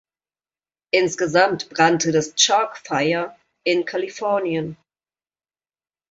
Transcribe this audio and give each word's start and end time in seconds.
Insgesamt 0.91 1.69
brannte 1.69 2.11
das 2.11 2.33
Chalk 2.33 2.75
Fire 2.77 3.35
in 3.63 3.85
Kalifornien. 3.85 4.75